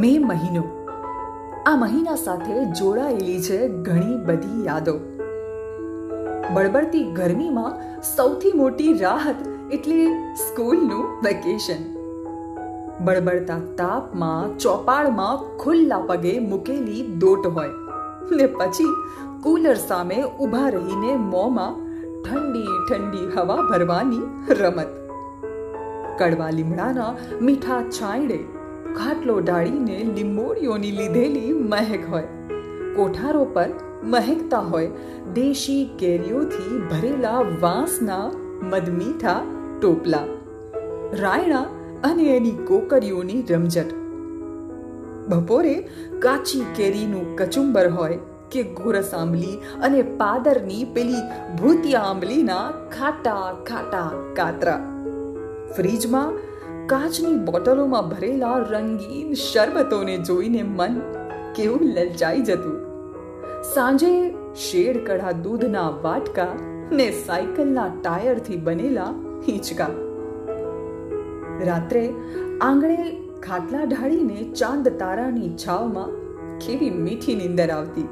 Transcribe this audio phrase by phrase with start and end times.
[0.00, 0.62] મે મહિનો.
[1.66, 4.94] આ મહિના સાથે જોડાયેલી છે ઘણી બધી યાદો.
[6.54, 9.34] બળબડતી ગરમીમાં સૌથી મોટી રાહત
[9.72, 11.96] એટલે સ્કૂલનું વેકેશન.
[13.04, 17.68] બળબડતા તાપમાં, ચોપાળમાં ખુલ્લા પગે મૂકેલી દોટ હોય
[18.30, 18.84] ને પછી
[19.42, 21.74] કુલર સામે ઊભા રહીને મોંમાં
[22.22, 24.86] ઠંડી ઠંડી હવા ભરવાની રમત.
[26.18, 28.59] કડવા લીમડાના મીઠા છાંયડે
[28.96, 32.22] ખાટલો ડાળીને લીંબોડીઓની લીધેલી મહેક હોય.
[32.96, 33.68] કોઠારો પર
[34.04, 34.90] મહેકતા હોય.
[35.34, 38.30] દેશી કેરીઓથી ભરેલા વાંસના
[38.62, 39.42] મધમીઠા
[39.80, 40.24] ટોપલા.
[41.12, 41.62] રાયણા
[42.04, 43.94] અને એની કોકરીઓની રમઝટ.
[45.28, 48.18] બપોરે કાચી કેરીનું કચુંબર હોય
[48.50, 51.22] કે ગોરસ આંબલી અને પાદરની પેલી
[51.56, 55.04] ભૂતિયા આંબલીના ખાટા ખાટા કાતરા.
[55.76, 56.49] ફ્રીજમાં
[56.90, 60.94] કાચની બોટલોમાં ભરેલા રંગીન શરબતોને જોઈને મન
[61.56, 62.78] કેવું લલચાઈ જતું.
[63.74, 64.10] સાંજે
[64.56, 66.46] શેડ કઢા દૂધના વાટકા
[66.92, 69.10] ને સાયકલના ટાયરથી બનેલા
[69.48, 69.90] હિંચકા.
[71.66, 72.04] રાત્રે
[72.60, 72.98] આંગણે
[73.42, 76.10] ખાટલા ઢાળીને ચાંદ તારાની છાવમાં
[76.58, 78.08] કેવી મીઠી નીંદર આવતી.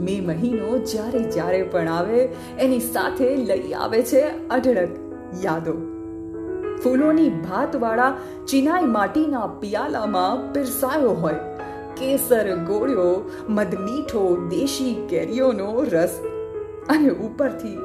[0.00, 2.20] મે મહિનો જ્યારે જ્યારે પણ આવે,
[2.58, 5.00] એની સાથે લઈ આવે છે અઢળક
[5.44, 5.91] યાદો.
[6.84, 8.16] ફૂલોની ભાતવાળા
[8.46, 11.34] ચિનાઈ માટીના પિયાલામાં પીરસાયો હોય.
[11.96, 16.20] કેસર ગોળ્યો, મધમીઠો, દેશી કેરીઓનો રસ.
[16.88, 17.76] અને ઉપરથી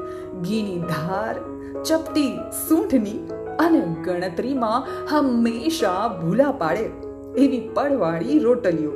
[0.42, 1.34] ઘીની ધાર,
[1.82, 6.90] ચપટી સૂંઠની અને ગણતરીમાં હંમેશા ભૂલા પાડે
[7.36, 8.90] એવી પડવાળી રોટલીઓ.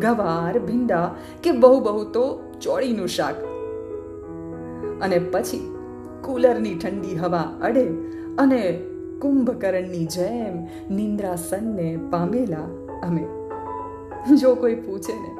[0.00, 3.34] ગવાર, ભીંડા કે બહુ બહુ તો ચોળીનું શાક.
[5.00, 5.74] અને પછી
[6.22, 7.84] કુલરની ઠંડી હવા અડે
[8.38, 8.84] અને
[9.20, 12.64] કુંભકર્ણની જેમ નિંદ્રાસનને પામેલા
[13.06, 13.26] અમે.
[14.36, 15.36] જો કોઈ પૂછે ને,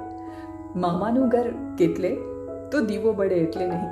[0.80, 2.16] મામાનું ઘર કેટલે?
[2.72, 3.88] તો દીવો બળે એટલે નહીં.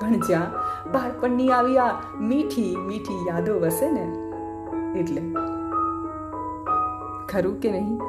[0.00, 0.50] પણ જ્યાં
[0.92, 4.12] બાળપણની આવી આ મીઠી મીઠી યાદો વસે ને,
[5.00, 5.22] એટલે.
[7.28, 8.00] ખરું કે નહીં?